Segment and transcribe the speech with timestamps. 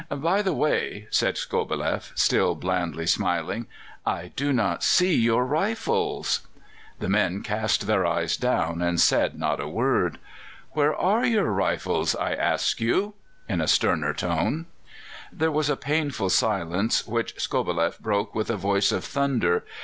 [0.09, 3.67] "By the way," said Skobeleff, still blandly smiling,
[4.03, 6.47] "I do not see your rifles!"
[6.97, 10.17] The men cast their eyes down and said not a word.
[10.71, 13.13] "Where are your rifles, I ask you?"
[13.47, 14.65] in a sterner tone.
[15.31, 19.63] There was a painful silence, which Skobeleff broke with a voice of thunder.